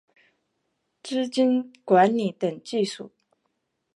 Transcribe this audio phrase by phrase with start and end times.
[1.03, 3.11] 资金管理等技术